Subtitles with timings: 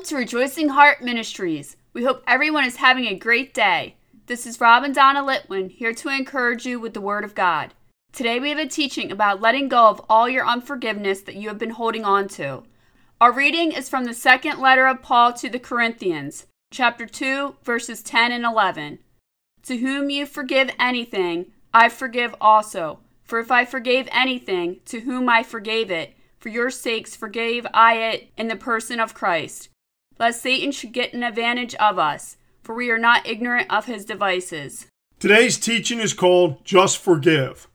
[0.00, 1.76] Welcome to Rejoicing Heart Ministries.
[1.92, 3.96] We hope everyone is having a great day.
[4.28, 7.74] This is Rob and Donna Litwin here to encourage you with the Word of God.
[8.10, 11.58] Today we have a teaching about letting go of all your unforgiveness that you have
[11.58, 12.62] been holding on to.
[13.20, 18.02] Our reading is from the second letter of Paul to the Corinthians, chapter 2, verses
[18.02, 19.00] 10 and 11.
[19.64, 23.00] To whom you forgive anything, I forgive also.
[23.22, 27.96] For if I forgave anything, to whom I forgave it, for your sakes forgave I
[27.98, 29.68] it in the person of Christ,
[30.20, 34.04] lest Satan should get an advantage of us, for we are not ignorant of his
[34.04, 34.86] devices.
[35.18, 37.66] Today's teaching is called Just Forgive.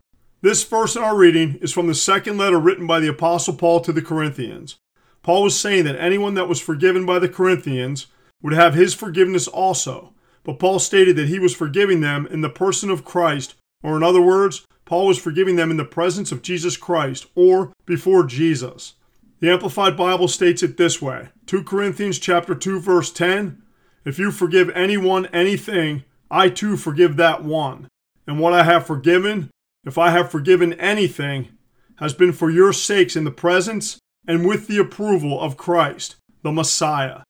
[0.41, 3.81] This verse in our reading is from the second letter written by the Apostle Paul
[3.81, 4.77] to the Corinthians.
[5.23, 8.05] Paul was saying that anyone that was forgiven by the Corinthians
[8.44, 12.49] would have his forgiveness also, but Paul stated that he was forgiving them in the
[12.49, 16.43] person of Christ, or in other words, Paul was forgiving them in the presence of
[16.43, 18.93] Jesus Christ or before Jesus.
[19.41, 23.61] The Amplified Bible states it this way 2 Corinthians chapter 2 verse 10
[24.05, 27.87] If you forgive anyone anything, I too forgive that one.
[28.25, 29.51] And what I have forgiven,
[29.85, 31.49] if I have forgiven anything,
[31.97, 36.51] has been for your sakes in the presence and with the approval of Christ, the
[36.51, 37.21] Messiah.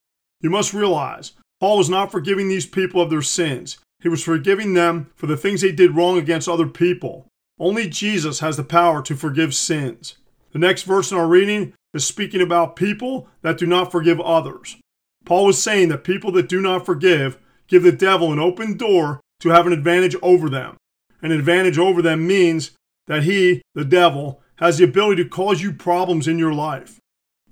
[0.41, 3.77] You must realize, Paul was not forgiving these people of their sins.
[4.01, 7.27] He was forgiving them for the things they did wrong against other people.
[7.59, 10.17] Only Jesus has the power to forgive sins.
[10.51, 14.77] The next verse in our reading is speaking about people that do not forgive others.
[15.23, 19.21] Paul was saying that people that do not forgive give the devil an open door
[19.39, 20.77] to have an advantage over them.
[21.21, 22.71] An advantage over them means
[23.07, 26.99] that he, the devil, has the ability to cause you problems in your life.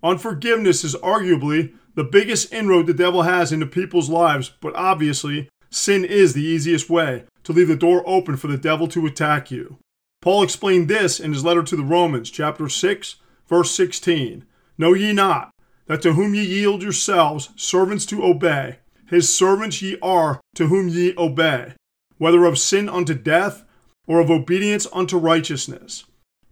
[0.03, 6.03] Unforgiveness is arguably the biggest inroad the devil has into people's lives, but obviously, sin
[6.03, 9.77] is the easiest way to leave the door open for the devil to attack you.
[10.21, 13.15] Paul explained this in his letter to the Romans, chapter 6,
[13.53, 14.45] verse 16.
[14.79, 15.51] Know ye not
[15.85, 20.89] that to whom ye yield yourselves servants to obey, his servants ye are to whom
[20.89, 21.73] ye obey,
[22.17, 23.63] whether of sin unto death
[24.07, 26.05] or of obedience unto righteousness.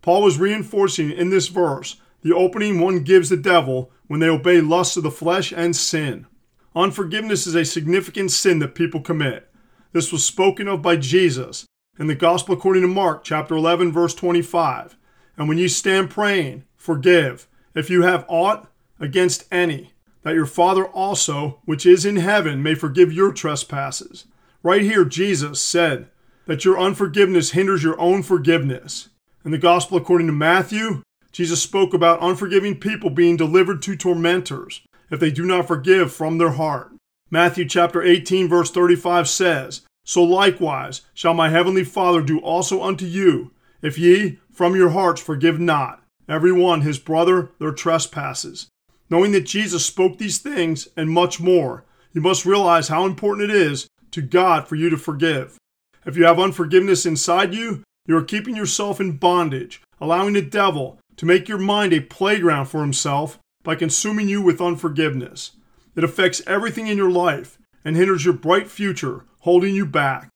[0.04, 4.62] Paul was reinforcing in this verse the opening one gives the devil when they obey
[4.62, 6.28] lusts of the flesh and sin.
[6.76, 9.50] Unforgiveness is a significant sin that people commit.
[9.92, 11.66] This was spoken of by Jesus
[11.98, 14.98] in the Gospel according to Mark, chapter 11, verse 25.
[15.36, 18.68] And when you stand praying, forgive, if you have aught
[19.00, 19.94] against any,
[20.24, 24.26] that your Father also, which is in heaven, may forgive your trespasses.
[24.64, 26.10] Right here, Jesus said
[26.48, 29.10] that your unforgiveness hinders your own forgiveness.
[29.46, 34.82] In the Gospel according to Matthew, Jesus spoke about unforgiving people being delivered to tormentors
[35.12, 36.92] if they do not forgive from their heart.
[37.30, 43.06] Matthew chapter 18 verse 35 says, so likewise shall my heavenly Father do also unto
[43.06, 43.52] you,
[43.84, 48.68] if ye from your hearts forgive not every one his brother their trespasses.
[49.10, 51.84] Knowing that Jesus spoke these things and much more,
[52.14, 55.58] you must realize how important it is to God for you to forgive.
[56.06, 61.00] If you have unforgiveness inside you, you are keeping yourself in bondage, allowing the devil
[61.18, 65.52] to make your mind a playground for himself by consuming you with unforgiveness.
[65.96, 70.30] It affects everything in your life and hinders your bright future holding you back.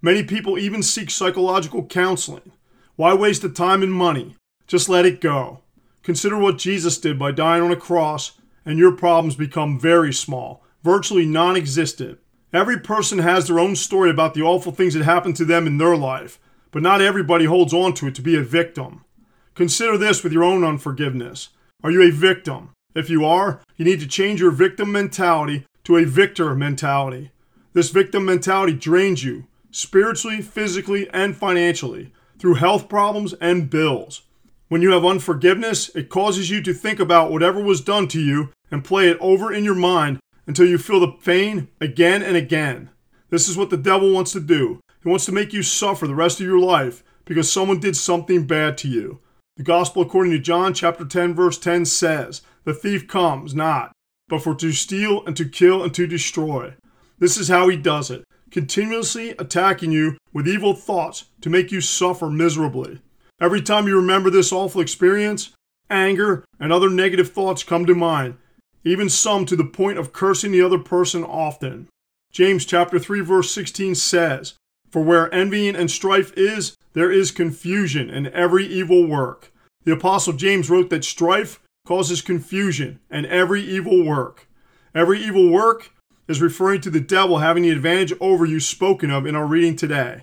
[0.00, 2.52] Many people even seek psychological counseling.
[2.96, 4.36] Why waste the time and money?
[4.72, 5.60] Just let it go.
[6.02, 10.64] Consider what Jesus did by dying on a cross, and your problems become very small,
[10.82, 12.18] virtually non existent.
[12.54, 15.76] Every person has their own story about the awful things that happened to them in
[15.76, 16.40] their life,
[16.70, 19.04] but not everybody holds on to it to be a victim.
[19.54, 21.50] Consider this with your own unforgiveness.
[21.84, 22.70] Are you a victim?
[22.94, 27.30] If you are, you need to change your victim mentality to a victor mentality.
[27.74, 34.22] This victim mentality drains you spiritually, physically, and financially through health problems and bills.
[34.72, 38.54] When you have unforgiveness, it causes you to think about whatever was done to you
[38.70, 42.88] and play it over in your mind until you feel the pain again and again.
[43.28, 44.80] This is what the devil wants to do.
[45.02, 48.46] He wants to make you suffer the rest of your life because someone did something
[48.46, 49.18] bad to you.
[49.58, 53.92] The gospel according to John chapter 10 verse 10 says, "The thief comes not,
[54.30, 56.76] but for to steal and to kill and to destroy."
[57.18, 61.82] This is how he does it, continuously attacking you with evil thoughts to make you
[61.82, 63.00] suffer miserably.
[63.42, 65.50] Every time you remember this awful experience,
[65.90, 68.36] anger and other negative thoughts come to mind,
[68.84, 71.88] even some to the point of cursing the other person often.
[72.30, 74.54] James chapter 3 verse 16 says,
[74.92, 79.50] "For where envying and strife is, there is confusion and every evil work."
[79.82, 84.46] The apostle James wrote that strife causes confusion and every evil work.
[84.94, 85.90] Every evil work
[86.28, 89.74] is referring to the devil having the advantage over you spoken of in our reading
[89.74, 90.22] today.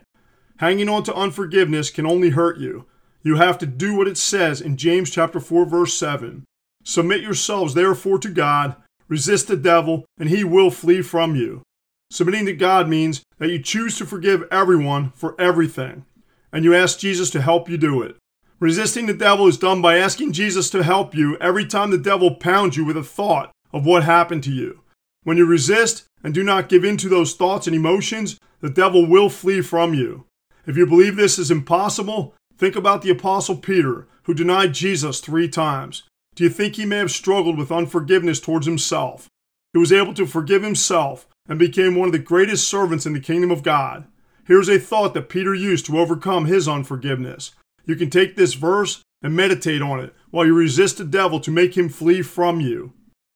[0.59, 2.85] Hanging on to unforgiveness can only hurt you.
[3.21, 6.43] You have to do what it says in James chapter 4 verse 7.
[6.83, 8.75] Submit yourselves therefore to God,
[9.07, 11.61] resist the devil, and he will flee from you.
[12.11, 16.05] Submitting to God means that you choose to forgive everyone for everything,
[16.51, 18.15] and you ask Jesus to help you do it.
[18.59, 22.35] Resisting the devil is done by asking Jesus to help you every time the devil
[22.35, 24.81] pounds you with a thought of what happened to you.
[25.23, 29.05] When you resist and do not give in to those thoughts and emotions, the devil
[29.05, 30.25] will flee from you.
[30.65, 35.47] If you believe this is impossible, think about the Apostle Peter, who denied Jesus three
[35.47, 36.03] times.
[36.35, 39.27] Do you think he may have struggled with unforgiveness towards himself?
[39.73, 43.19] He was able to forgive himself and became one of the greatest servants in the
[43.19, 44.05] kingdom of God.
[44.45, 47.51] Here's a thought that Peter used to overcome his unforgiveness.
[47.85, 51.51] You can take this verse and meditate on it while you resist the devil to
[51.51, 52.93] make him flee from you.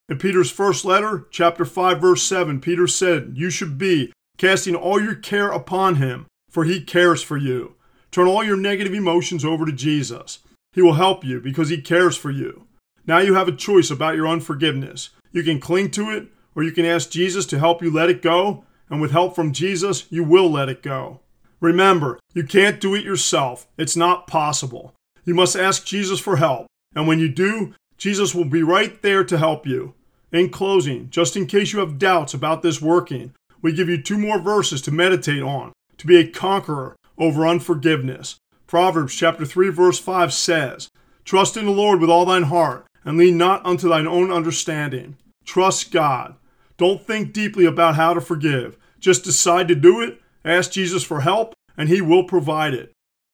[0.09, 5.01] In Peter's first letter, chapter 5, verse 7, Peter said, You should be casting all
[5.01, 7.75] your care upon him, for he cares for you.
[8.13, 10.37] Turn all your negative emotions over to Jesus.
[10.71, 12.67] He will help you because he cares for you.
[13.07, 15.09] Now you have a choice about your unforgiveness.
[15.31, 18.21] You can cling to it, or you can ask Jesus to help you let it
[18.21, 21.21] go, and with help from Jesus, you will let it go.
[21.59, 23.65] Remember, you can't do it yourself.
[23.79, 24.93] It's not possible.
[25.25, 29.23] You must ask Jesus for help, and when you do, Jesus will be right there
[29.23, 29.95] to help you.
[30.31, 33.33] In closing, just in case you have doubts about this working,
[33.63, 38.37] we give you two more verses to meditate on to be a conqueror over unforgiveness.
[38.67, 40.89] Proverbs chapter 3 verse 5 says,
[41.25, 45.17] Trust in the Lord with all thine heart, and lean not unto thine own understanding.
[45.45, 46.35] Trust God.
[46.77, 48.77] Don't think deeply about how to forgive.
[48.99, 52.91] Just decide to do it, ask Jesus for help, and he will provide it.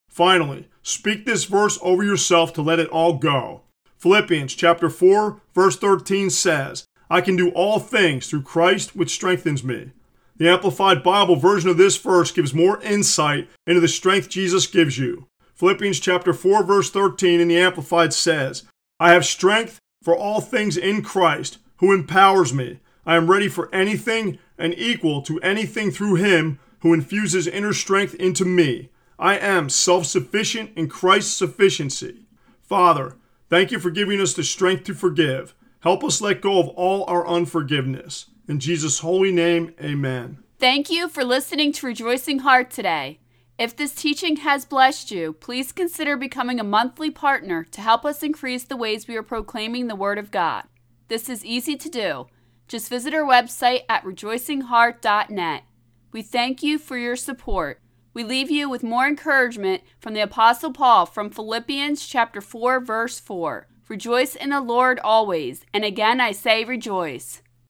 [0.09, 3.61] Finally, speak this verse over yourself to let it all go.
[3.97, 9.63] Philippians chapter 4 verse 13 says, I can do all things through Christ which strengthens
[9.63, 9.91] me.
[10.39, 14.97] The Amplified Bible version of this verse gives more insight into the strength Jesus gives
[14.97, 15.27] you.
[15.53, 18.63] Philippians chapter 4 verse 13 in the Amplified says,
[19.01, 22.79] I have strength for all things in Christ, who empowers me.
[23.05, 28.15] I am ready for anything and equal to anything through him who infuses inner strength
[28.15, 28.91] into me.
[29.19, 32.27] I am self sufficient in Christ's sufficiency.
[32.61, 33.17] Father,
[33.49, 35.53] thank you for giving us the strength to forgive.
[35.81, 38.27] Help us let go of all our unforgiveness.
[38.49, 40.39] In Jesus' holy name, amen.
[40.57, 43.19] Thank you for listening to Rejoicing Heart today.
[43.59, 48.23] If this teaching has blessed you, please consider becoming a monthly partner to help us
[48.23, 50.63] increase the ways we are proclaiming the Word of God.
[51.09, 52.25] This is easy to do.
[52.67, 55.63] Just visit our website at rejoicingheart.net.
[56.11, 57.79] We thank you for your support.
[58.15, 63.19] We leave you with more encouragement from the apostle Paul from Philippians chapter 4 verse
[63.19, 63.67] 4.
[63.87, 67.43] Rejoice in the Lord always, and again I say rejoice.